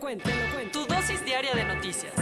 Te 0.00 0.06
lo 0.06 0.12
cuento, 0.12 0.30
te 0.30 0.34
lo 0.34 0.54
cuento. 0.54 0.78
Tu 0.86 0.94
dosis 0.94 1.24
diaria 1.26 1.54
de 1.54 1.64
noticias. 1.64 2.14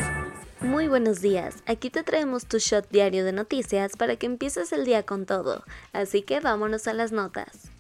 Muy 0.61 0.89
buenos 0.89 1.21
días, 1.21 1.63
aquí 1.65 1.91
te 1.91 2.03
traemos 2.03 2.45
tu 2.47 2.59
shot 2.59 2.89
diario 2.91 3.25
de 3.25 3.31
noticias 3.31 3.93
para 3.97 4.17
que 4.17 4.27
empieces 4.27 4.73
el 4.73 4.85
día 4.85 5.05
con 5.05 5.27
todo, 5.27 5.63
así 5.93 6.23
que 6.23 6.41
vámonos 6.41 6.89
a 6.89 6.93
las 6.93 7.13
notas. 7.13 7.71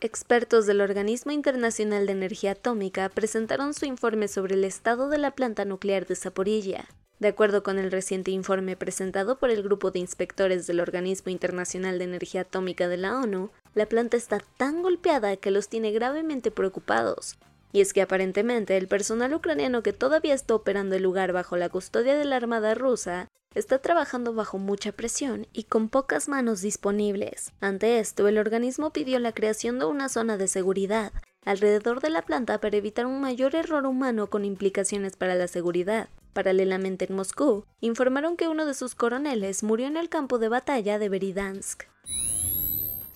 Expertos 0.00 0.64
del 0.64 0.80
Organismo 0.80 1.32
Internacional 1.32 2.06
de 2.06 2.12
Energía 2.12 2.52
Atómica 2.52 3.10
presentaron 3.10 3.74
su 3.74 3.84
informe 3.84 4.26
sobre 4.26 4.54
el 4.54 4.64
estado 4.64 5.10
de 5.10 5.18
la 5.18 5.32
planta 5.32 5.66
nuclear 5.66 6.06
de 6.06 6.16
Zaporilla. 6.16 6.86
De 7.20 7.28
acuerdo 7.28 7.62
con 7.62 7.78
el 7.78 7.90
reciente 7.90 8.30
informe 8.30 8.76
presentado 8.76 9.38
por 9.38 9.50
el 9.50 9.62
Grupo 9.62 9.90
de 9.90 9.98
Inspectores 9.98 10.66
del 10.66 10.80
Organismo 10.80 11.30
Internacional 11.30 11.98
de 11.98 12.04
Energía 12.04 12.40
Atómica 12.40 12.88
de 12.88 12.96
la 12.96 13.18
ONU, 13.18 13.50
la 13.74 13.84
planta 13.84 14.16
está 14.16 14.40
tan 14.56 14.80
golpeada 14.80 15.36
que 15.36 15.50
los 15.50 15.68
tiene 15.68 15.92
gravemente 15.92 16.50
preocupados, 16.50 17.36
y 17.72 17.80
es 17.80 17.92
que 17.92 18.02
aparentemente 18.02 18.76
el 18.76 18.88
personal 18.88 19.34
ucraniano 19.34 19.82
que 19.82 19.92
todavía 19.92 20.34
está 20.34 20.54
operando 20.54 20.96
el 20.96 21.02
lugar 21.02 21.32
bajo 21.32 21.56
la 21.56 21.68
custodia 21.68 22.16
de 22.16 22.24
la 22.24 22.36
Armada 22.36 22.74
rusa 22.74 23.28
está 23.54 23.78
trabajando 23.78 24.32
bajo 24.34 24.58
mucha 24.58 24.92
presión 24.92 25.46
y 25.52 25.64
con 25.64 25.88
pocas 25.88 26.28
manos 26.28 26.60
disponibles. 26.62 27.52
Ante 27.60 27.98
esto, 27.98 28.28
el 28.28 28.38
organismo 28.38 28.92
pidió 28.92 29.18
la 29.18 29.32
creación 29.32 29.78
de 29.78 29.86
una 29.86 30.08
zona 30.08 30.36
de 30.36 30.48
seguridad 30.48 31.12
alrededor 31.44 32.00
de 32.00 32.10
la 32.10 32.22
planta 32.22 32.60
para 32.60 32.76
evitar 32.76 33.06
un 33.06 33.20
mayor 33.20 33.54
error 33.54 33.86
humano 33.86 34.28
con 34.28 34.44
implicaciones 34.44 35.16
para 35.16 35.34
la 35.34 35.48
seguridad. 35.48 36.08
Paralelamente 36.32 37.06
en 37.08 37.16
Moscú, 37.16 37.64
informaron 37.80 38.36
que 38.36 38.48
uno 38.48 38.64
de 38.64 38.74
sus 38.74 38.94
coroneles 38.94 39.62
murió 39.62 39.86
en 39.86 39.96
el 39.96 40.08
campo 40.08 40.38
de 40.38 40.48
batalla 40.48 40.98
de 40.98 41.08
Beridansk. 41.08 41.91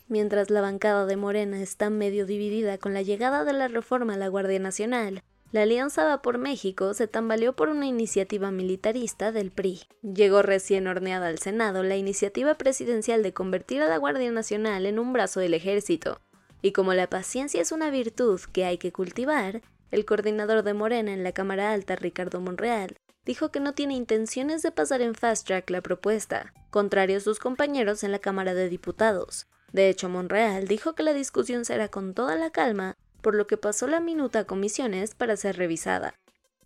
Mientras 0.09 0.51
la 0.51 0.61
bancada 0.61 1.05
de 1.05 1.17
Morena 1.17 1.61
está 1.61 1.91
medio 1.91 2.27
dividida 2.27 2.79
con 2.79 2.95
la 2.95 3.03
llegada 3.03 3.45
de 3.45 3.53
la 3.53 3.67
reforma 3.67 4.15
a 4.15 4.17
la 4.17 4.29
Guardia 4.29 4.61
Nacional, 4.61 5.23
la 5.51 5.63
Alianza 5.63 6.05
Va 6.05 6.23
por 6.23 6.39
México 6.39 6.95
se 6.95 7.09
tambaleó 7.09 7.55
por 7.55 7.69
una 7.69 7.87
iniciativa 7.87 8.51
militarista 8.53 9.33
del 9.33 9.51
PRI. 9.51 9.81
Llegó 10.03 10.43
recién 10.43 10.87
horneada 10.87 11.27
al 11.27 11.39
Senado 11.39 11.83
la 11.83 11.97
iniciativa 11.97 12.55
presidencial 12.55 13.23
de 13.23 13.33
convertir 13.33 13.83
a 13.83 13.89
la 13.89 13.97
Guardia 13.97 14.31
Nacional 14.31 14.87
en 14.87 14.99
un 14.99 15.13
brazo 15.13 15.41
del 15.41 15.55
ejército. 15.55 16.21
Y 16.63 16.73
como 16.73 16.95
la 16.95 17.09
paciencia 17.09 17.61
es 17.61 17.73
una 17.73 17.91
virtud 17.91 18.41
que 18.53 18.65
hay 18.65 18.79
que 18.79 18.93
cultivar, 18.93 19.63
el 19.91 20.05
coordinador 20.05 20.63
de 20.63 20.75
Morena 20.75 21.13
en 21.13 21.25
la 21.25 21.33
Cámara 21.33 21.73
Alta, 21.73 21.97
Ricardo 21.97 22.41
Monreal, 22.41 22.97
dijo 23.25 23.51
que 23.51 23.61
no 23.61 23.73
tiene 23.73 23.95
intenciones 23.95 24.63
de 24.63 24.73
pasar 24.73 25.01
en 25.01 25.15
fast 25.15 25.47
track 25.47 25.71
la 25.71 25.81
propuesta, 25.81 26.53
contrario 26.71 27.19
a 27.19 27.21
sus 27.21 27.39
compañeros 27.39 28.05
en 28.05 28.13
la 28.13 28.19
Cámara 28.19 28.55
de 28.55 28.69
Diputados. 28.69 29.47
De 29.73 29.89
hecho, 29.89 30.09
Monreal 30.09 30.69
dijo 30.69 30.95
que 30.95 31.03
la 31.03 31.13
discusión 31.13 31.65
será 31.65 31.89
con 31.89 32.15
toda 32.15 32.37
la 32.37 32.51
calma, 32.51 32.97
por 33.21 33.35
lo 33.35 33.47
que 33.47 33.57
pasó 33.57 33.87
la 33.87 34.01
minuta 34.01 34.41
a 34.41 34.45
comisiones 34.45 35.15
para 35.15 35.37
ser 35.37 35.57
revisada. 35.57 36.15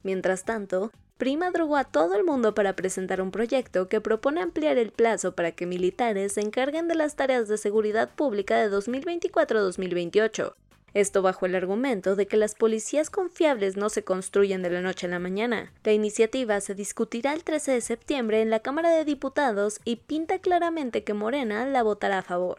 Mientras 0.02 0.44
tanto, 0.44 0.90
Prima 1.20 1.50
drogó 1.50 1.76
a 1.76 1.84
todo 1.84 2.14
el 2.14 2.24
mundo 2.24 2.54
para 2.54 2.74
presentar 2.74 3.20
un 3.20 3.30
proyecto 3.30 3.90
que 3.90 4.00
propone 4.00 4.40
ampliar 4.40 4.78
el 4.78 4.90
plazo 4.90 5.34
para 5.34 5.52
que 5.52 5.66
militares 5.66 6.32
se 6.32 6.40
encarguen 6.40 6.88
de 6.88 6.94
las 6.94 7.14
tareas 7.14 7.46
de 7.46 7.58
seguridad 7.58 8.08
pública 8.08 8.56
de 8.56 8.74
2024-2028. 8.74 10.54
Esto 10.92 11.22
bajo 11.22 11.46
el 11.46 11.54
argumento 11.54 12.16
de 12.16 12.26
que 12.26 12.36
las 12.36 12.54
policías 12.54 13.10
confiables 13.10 13.76
no 13.76 13.90
se 13.90 14.02
construyen 14.02 14.62
de 14.62 14.70
la 14.70 14.80
noche 14.80 15.06
a 15.06 15.10
la 15.10 15.18
mañana. 15.18 15.72
La 15.84 15.92
iniciativa 15.92 16.60
se 16.60 16.74
discutirá 16.74 17.32
el 17.32 17.44
13 17.44 17.72
de 17.72 17.80
septiembre 17.80 18.42
en 18.42 18.50
la 18.50 18.60
Cámara 18.60 18.90
de 18.90 19.04
Diputados 19.04 19.80
y 19.84 19.96
pinta 19.96 20.40
claramente 20.40 21.04
que 21.04 21.14
Morena 21.14 21.66
la 21.66 21.82
votará 21.82 22.18
a 22.18 22.22
favor. 22.22 22.58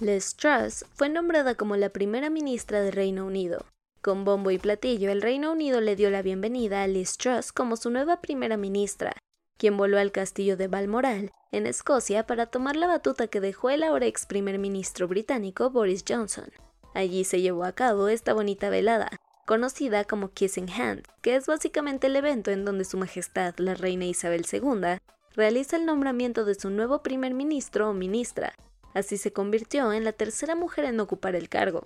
Liz 0.00 0.34
Truss 0.34 0.86
fue 0.94 1.08
nombrada 1.08 1.54
como 1.54 1.76
la 1.76 1.90
primera 1.90 2.30
ministra 2.30 2.80
de 2.80 2.90
Reino 2.90 3.26
Unido. 3.26 3.64
Con 4.02 4.24
bombo 4.24 4.50
y 4.50 4.58
platillo, 4.58 5.10
el 5.10 5.22
Reino 5.22 5.52
Unido 5.52 5.80
le 5.80 5.96
dio 5.96 6.10
la 6.10 6.20
bienvenida 6.20 6.82
a 6.82 6.86
Liz 6.88 7.16
Truss 7.16 7.52
como 7.52 7.76
su 7.76 7.90
nueva 7.90 8.20
primera 8.20 8.56
ministra, 8.56 9.14
quien 9.56 9.76
voló 9.76 9.98
al 9.98 10.10
castillo 10.10 10.56
de 10.56 10.68
Balmoral, 10.68 11.30
en 11.52 11.66
Escocia, 11.66 12.26
para 12.26 12.46
tomar 12.46 12.76
la 12.76 12.86
batuta 12.86 13.28
que 13.28 13.40
dejó 13.40 13.70
el 13.70 13.82
ahora 13.82 14.06
ex 14.06 14.26
primer 14.26 14.58
ministro 14.58 15.06
británico 15.06 15.70
Boris 15.70 16.04
Johnson. 16.06 16.50
Allí 16.94 17.24
se 17.24 17.40
llevó 17.40 17.64
a 17.64 17.72
cabo 17.72 18.08
esta 18.08 18.32
bonita 18.32 18.70
velada, 18.70 19.10
conocida 19.46 20.04
como 20.04 20.30
Kissing 20.30 20.70
Hand, 20.70 21.02
que 21.20 21.34
es 21.34 21.46
básicamente 21.46 22.06
el 22.06 22.16
evento 22.16 22.52
en 22.52 22.64
donde 22.64 22.84
Su 22.84 22.96
Majestad 22.96 23.54
la 23.58 23.74
Reina 23.74 24.06
Isabel 24.06 24.46
II 24.50 24.98
realiza 25.34 25.76
el 25.76 25.86
nombramiento 25.86 26.44
de 26.44 26.54
su 26.54 26.70
nuevo 26.70 27.02
primer 27.02 27.34
ministro 27.34 27.90
o 27.90 27.92
ministra. 27.92 28.54
Así 28.94 29.16
se 29.16 29.32
convirtió 29.32 29.92
en 29.92 30.04
la 30.04 30.12
tercera 30.12 30.54
mujer 30.54 30.84
en 30.84 31.00
ocupar 31.00 31.34
el 31.34 31.48
cargo. 31.48 31.84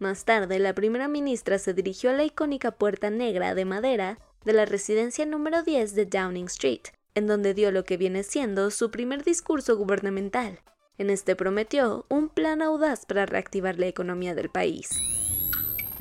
Más 0.00 0.24
tarde, 0.24 0.58
la 0.58 0.74
primera 0.74 1.06
ministra 1.06 1.58
se 1.58 1.72
dirigió 1.72 2.10
a 2.10 2.14
la 2.14 2.24
icónica 2.24 2.72
puerta 2.72 3.10
negra 3.10 3.54
de 3.54 3.64
madera 3.64 4.18
de 4.44 4.52
la 4.52 4.64
residencia 4.64 5.26
número 5.26 5.62
10 5.62 5.94
de 5.94 6.06
Downing 6.06 6.46
Street, 6.46 6.88
en 7.14 7.26
donde 7.26 7.54
dio 7.54 7.70
lo 7.70 7.84
que 7.84 7.96
viene 7.96 8.24
siendo 8.24 8.70
su 8.70 8.90
primer 8.90 9.22
discurso 9.22 9.76
gubernamental. 9.76 10.58
En 11.00 11.08
este 11.08 11.34
prometió 11.34 12.04
un 12.10 12.28
plan 12.28 12.60
audaz 12.60 13.06
para 13.06 13.24
reactivar 13.24 13.78
la 13.78 13.86
economía 13.86 14.34
del 14.34 14.50
país. 14.50 14.90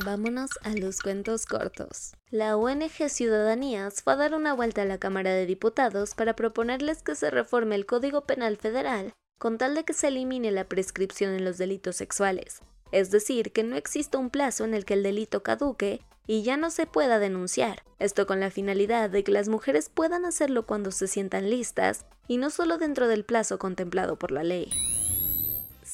Vámonos 0.04 0.50
a 0.62 0.72
los 0.72 1.00
cuentos 1.00 1.46
cortos. 1.46 2.12
La 2.32 2.58
ONG 2.58 3.08
Ciudadanías 3.08 4.04
fue 4.04 4.12
a 4.12 4.16
dar 4.18 4.34
una 4.34 4.52
vuelta 4.52 4.82
a 4.82 4.86
la 4.86 4.98
Cámara 4.98 5.32
de 5.32 5.46
Diputados 5.46 6.16
para 6.16 6.36
proponerles 6.36 7.02
que 7.02 7.16
se 7.16 7.32
reforme 7.32 7.76
el 7.76 7.86
Código 7.86 8.26
Penal 8.26 8.58
Federal 8.58 9.14
con 9.38 9.58
tal 9.58 9.74
de 9.74 9.86
que 9.86 9.94
se 9.94 10.10
elimine 10.10 10.52
la 10.52 10.66
prescripción 10.66 11.34
en 11.34 11.46
los 11.46 11.58
delitos 11.58 11.96
sexuales, 11.96 12.60
es 12.92 13.10
decir, 13.10 13.54
que 13.54 13.64
no 13.64 13.78
exista 13.78 14.18
un 14.18 14.30
plazo 14.30 14.66
en 14.66 14.74
el 14.74 14.84
que 14.84 14.96
el 14.96 15.04
delito 15.04 15.44
caduque 15.44 16.02
y 16.28 16.44
ya 16.44 16.58
no 16.58 16.72
se 16.72 16.86
pueda 16.88 17.20
denunciar, 17.20 17.84
esto 18.00 18.28
con 18.28 18.42
la 18.42 18.52
finalidad 18.52 19.10
de 19.10 19.24
que 19.24 19.32
las 19.32 19.48
mujeres 19.48 19.88
puedan 19.88 20.26
hacerlo 20.26 20.66
cuando 20.66 20.92
se 20.92 21.08
sientan 21.08 21.50
listas 21.50 22.06
y 22.28 22.38
no 22.38 22.52
solo 22.52 22.78
dentro 22.78 23.08
del 23.08 23.26
plazo 23.26 23.58
contemplado 23.58 24.20
por 24.20 24.32
la 24.32 24.44
ley. 24.44 24.72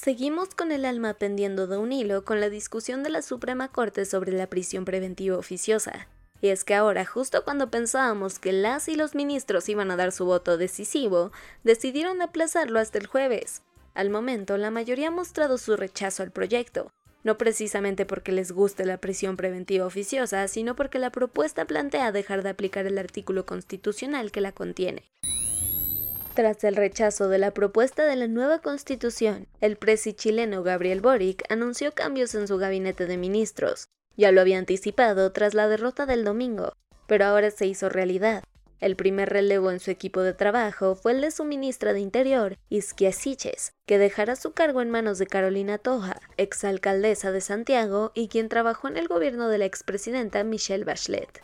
Seguimos 0.05 0.53
con 0.53 0.71
el 0.71 0.85
alma 0.85 1.15
pendiendo 1.15 1.65
de 1.65 1.77
un 1.77 1.91
hilo 1.91 2.25
con 2.25 2.39
la 2.39 2.51
discusión 2.51 3.01
de 3.01 3.09
la 3.09 3.23
Suprema 3.23 3.69
Corte 3.69 4.05
sobre 4.05 4.33
la 4.33 4.45
prisión 4.45 4.85
preventiva 4.85 5.35
oficiosa. 5.35 6.07
Y 6.41 6.49
es 6.49 6.63
que 6.63 6.75
ahora, 6.75 7.07
justo 7.07 7.43
cuando 7.43 7.71
pensábamos 7.71 8.37
que 8.37 8.53
las 8.53 8.87
y 8.87 8.97
los 8.97 9.15
ministros 9.15 9.67
iban 9.67 9.89
a 9.89 9.95
dar 9.95 10.11
su 10.11 10.25
voto 10.25 10.59
decisivo, 10.59 11.31
decidieron 11.63 12.21
aplazarlo 12.21 12.77
hasta 12.77 12.99
el 12.99 13.07
jueves. 13.07 13.63
Al 13.95 14.11
momento, 14.11 14.57
la 14.57 14.69
mayoría 14.69 15.07
ha 15.07 15.11
mostrado 15.11 15.57
su 15.57 15.75
rechazo 15.75 16.21
al 16.21 16.29
proyecto, 16.29 16.91
no 17.23 17.39
precisamente 17.39 18.05
porque 18.05 18.31
les 18.31 18.51
guste 18.51 18.85
la 18.85 18.97
prisión 18.97 19.37
preventiva 19.37 19.87
oficiosa, 19.87 20.47
sino 20.47 20.75
porque 20.75 20.99
la 20.99 21.09
propuesta 21.09 21.65
plantea 21.65 22.11
dejar 22.11 22.43
de 22.43 22.49
aplicar 22.49 22.85
el 22.85 22.99
artículo 22.99 23.47
constitucional 23.47 24.31
que 24.31 24.41
la 24.41 24.51
contiene. 24.51 25.01
Tras 26.35 26.65
el 26.65 26.75
rechazo 26.75 27.29
de 27.29 27.37
la 27.37 27.51
propuesta 27.51 28.05
de 28.05 28.17
la 28.17 28.27
nueva 28.27 28.59
constitución, 28.59 29.47
el 29.61 29.77
presi 29.77 30.11
chileno 30.11 30.63
Gabriel 30.63 30.99
Boric 30.99 31.49
anunció 31.49 31.93
cambios 31.93 32.35
en 32.35 32.49
su 32.49 32.57
gabinete 32.57 33.05
de 33.05 33.15
ministros. 33.15 33.87
Ya 34.17 34.33
lo 34.33 34.41
había 34.41 34.57
anticipado 34.57 35.31
tras 35.31 35.53
la 35.53 35.69
derrota 35.69 36.05
del 36.05 36.25
domingo, 36.25 36.73
pero 37.07 37.23
ahora 37.23 37.51
se 37.51 37.67
hizo 37.67 37.87
realidad. 37.87 38.43
El 38.81 38.97
primer 38.97 39.29
relevo 39.29 39.71
en 39.71 39.79
su 39.79 39.91
equipo 39.91 40.23
de 40.23 40.33
trabajo 40.33 40.95
fue 40.95 41.13
el 41.13 41.21
de 41.21 41.31
su 41.31 41.45
ministra 41.45 41.93
de 41.93 42.01
Interior, 42.01 42.57
Isquia 42.67 43.13
Siches, 43.13 43.71
que 43.85 43.97
dejará 43.97 44.35
su 44.35 44.51
cargo 44.51 44.81
en 44.81 44.91
manos 44.91 45.17
de 45.19 45.27
Carolina 45.27 45.77
Toja, 45.77 46.19
exalcaldesa 46.35 47.31
de 47.31 47.39
Santiago 47.39 48.11
y 48.13 48.27
quien 48.27 48.49
trabajó 48.49 48.89
en 48.89 48.97
el 48.97 49.07
gobierno 49.07 49.47
de 49.47 49.59
la 49.59 49.65
expresidenta 49.65 50.43
Michelle 50.43 50.83
Bachelet. 50.83 51.41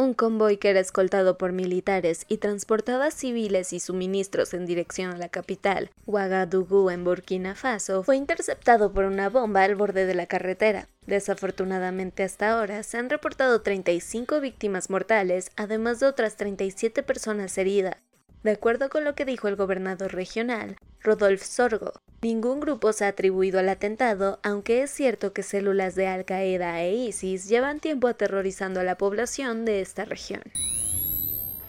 Un 0.00 0.14
convoy 0.14 0.56
que 0.56 0.70
era 0.70 0.80
escoltado 0.80 1.36
por 1.36 1.52
militares 1.52 2.24
y 2.26 2.38
transportaba 2.38 3.10
civiles 3.10 3.74
y 3.74 3.80
suministros 3.80 4.54
en 4.54 4.64
dirección 4.64 5.10
a 5.10 5.18
la 5.18 5.28
capital, 5.28 5.90
Ouagadougou 6.06 6.88
en 6.88 7.04
Burkina 7.04 7.54
Faso, 7.54 8.02
fue 8.02 8.16
interceptado 8.16 8.94
por 8.94 9.04
una 9.04 9.28
bomba 9.28 9.62
al 9.62 9.74
borde 9.74 10.06
de 10.06 10.14
la 10.14 10.24
carretera. 10.24 10.88
Desafortunadamente 11.06 12.22
hasta 12.22 12.50
ahora 12.50 12.82
se 12.82 12.96
han 12.96 13.10
reportado 13.10 13.60
35 13.60 14.40
víctimas 14.40 14.88
mortales, 14.88 15.50
además 15.56 16.00
de 16.00 16.06
otras 16.06 16.36
37 16.36 17.02
personas 17.02 17.58
heridas. 17.58 17.96
De 18.42 18.52
acuerdo 18.52 18.88
con 18.88 19.04
lo 19.04 19.14
que 19.14 19.26
dijo 19.26 19.48
el 19.48 19.56
gobernador 19.56 20.14
regional, 20.14 20.78
Rodolphe 21.02 21.44
Sorgo, 21.44 21.92
ningún 22.22 22.60
grupo 22.60 22.92
se 22.92 23.04
ha 23.04 23.08
atribuido 23.08 23.58
al 23.58 23.68
atentado, 23.68 24.38
aunque 24.42 24.82
es 24.82 24.90
cierto 24.90 25.32
que 25.32 25.42
células 25.42 25.94
de 25.94 26.06
Al 26.06 26.24
Qaeda 26.24 26.80
e 26.82 26.94
ISIS 26.94 27.48
llevan 27.48 27.80
tiempo 27.80 28.08
aterrorizando 28.08 28.80
a 28.80 28.84
la 28.84 28.96
población 28.96 29.64
de 29.64 29.80
esta 29.80 30.04
región. 30.04 30.42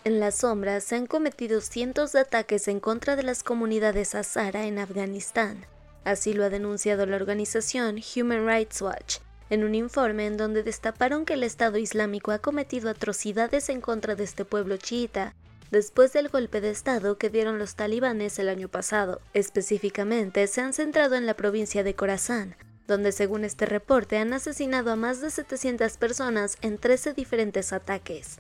En 0.04 0.20
las 0.20 0.36
sombras 0.36 0.84
se 0.84 0.96
han 0.96 1.06
cometido 1.06 1.62
cientos 1.62 2.12
de 2.12 2.22
ataques 2.22 2.68
en 2.68 2.80
contra 2.80 3.16
de 3.16 3.24
las 3.24 3.44
comunidades 3.44 4.16
Hazara 4.16 4.66
en 4.66 4.80
Afganistán. 4.80 5.66
Así 6.04 6.34
lo 6.34 6.44
ha 6.44 6.50
denunciado 6.50 7.06
la 7.06 7.18
organización 7.18 8.02
Human 8.16 8.48
Rights 8.48 8.82
Watch, 8.82 9.18
en 9.52 9.64
un 9.64 9.76
informe 9.76 10.26
en 10.26 10.38
donde 10.38 10.64
destaparon 10.64 11.26
que 11.26 11.36
el 11.36 11.44
Estado 11.44 11.78
Islámico 11.78 12.32
ha 12.32 12.40
cometido 12.40 12.90
atrocidades 12.90 13.70
en 13.70 13.80
contra 13.80 14.16
de 14.16 14.24
este 14.24 14.44
pueblo 14.44 14.78
chiita 14.78 15.36
después 15.72 16.14
del 16.14 16.30
golpe 16.30 16.62
de 16.62 16.70
Estado 16.70 17.18
que 17.18 17.30
dieron 17.30 17.58
los 17.58 17.76
talibanes 17.76 18.38
el 18.38 18.50
año 18.50 18.68
pasado. 18.68 19.22
Específicamente, 19.34 20.46
se 20.48 20.62
han 20.62 20.74
centrado 20.74 21.16
en 21.16 21.26
la 21.26 21.34
provincia 21.34 21.84
de 21.84 21.96
Khorasan, 21.96 22.56
donde 22.88 23.12
según 23.14 23.46
este 23.46 23.66
reporte 23.66 24.18
han 24.18 24.34
asesinado 24.34 24.92
a 24.92 24.96
más 24.98 25.22
de 25.22 25.32
700 25.32 25.98
personas 25.98 26.58
en 26.62 26.78
13 26.78 27.14
diferentes 27.14 27.74
ataques. 27.74 28.40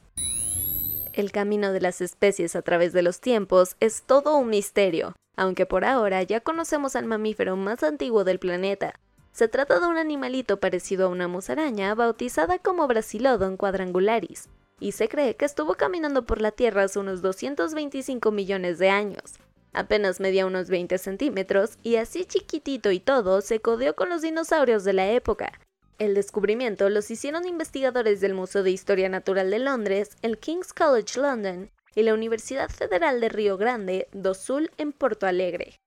El 1.13 1.31
camino 1.31 1.73
de 1.73 1.81
las 1.81 2.01
especies 2.01 2.55
a 2.55 2.61
través 2.61 2.93
de 2.93 3.01
los 3.01 3.19
tiempos 3.19 3.75
es 3.79 4.03
todo 4.03 4.37
un 4.37 4.49
misterio, 4.49 5.13
aunque 5.35 5.65
por 5.65 5.85
ahora 5.85 6.21
ya 6.23 6.41
conocemos 6.41 6.95
al 6.95 7.05
mamífero 7.05 7.55
más 7.55 7.83
antiguo 7.83 8.23
del 8.23 8.39
planeta. 8.39 8.93
Se 9.33 9.47
trata 9.47 9.79
de 9.79 9.87
un 9.87 9.97
animalito 9.97 10.59
parecido 10.59 11.07
a 11.07 11.09
una 11.09 11.27
musaraña 11.27 11.95
bautizada 11.95 12.59
como 12.59 12.87
Brasilodon 12.87 13.55
quadrangularis, 13.55 14.49
y 14.81 14.91
se 14.91 15.07
cree 15.07 15.35
que 15.35 15.45
estuvo 15.45 15.75
caminando 15.75 16.25
por 16.25 16.41
la 16.41 16.51
Tierra 16.51 16.83
hace 16.83 16.99
unos 16.99 17.21
225 17.21 18.31
millones 18.31 18.79
de 18.79 18.89
años. 18.89 19.35
Apenas 19.73 20.19
medía 20.19 20.45
unos 20.45 20.67
20 20.67 20.97
centímetros 20.97 21.77
y 21.83 21.95
así 21.95 22.25
chiquitito 22.25 22.91
y 22.91 22.99
todo 22.99 23.39
se 23.41 23.61
codeó 23.61 23.95
con 23.95 24.09
los 24.09 24.23
dinosaurios 24.23 24.83
de 24.83 24.93
la 24.93 25.09
época. 25.11 25.53
El 25.99 26.15
descubrimiento 26.15 26.89
los 26.89 27.11
hicieron 27.11 27.47
investigadores 27.47 28.19
del 28.21 28.33
Museo 28.33 28.63
de 28.63 28.71
Historia 28.71 29.07
Natural 29.07 29.49
de 29.51 29.59
Londres, 29.59 30.17
el 30.23 30.39
King's 30.39 30.73
College 30.73 31.19
London 31.19 31.69
y 31.95 32.01
la 32.01 32.15
Universidad 32.15 32.69
Federal 32.69 33.21
de 33.21 33.29
Río 33.29 33.57
Grande 33.57 34.07
do 34.11 34.33
Sul 34.33 34.71
en 34.77 34.93
Porto 34.93 35.27
Alegre. 35.27 35.79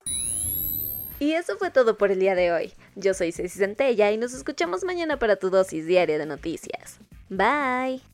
Y 1.19 1.33
eso 1.33 1.57
fue 1.59 1.71
todo 1.71 1.99
por 1.99 2.13
el 2.13 2.21
día 2.21 2.35
de 2.35 2.53
hoy. 2.53 2.73
Yo 2.95 3.13
soy 3.13 3.33
Ceci 3.33 3.59
Centella 3.59 4.13
y 4.13 4.19
nos 4.19 4.35
escuchamos 4.35 4.85
mañana 4.85 5.19
para 5.19 5.37
tu 5.37 5.51
dosis 5.51 5.87
diaria 5.87 6.19
de 6.19 6.27
noticias. 6.27 7.01
Bye. 7.29 8.14